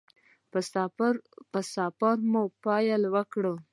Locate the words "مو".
2.31-2.43